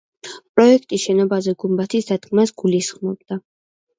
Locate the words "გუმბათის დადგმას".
1.63-2.53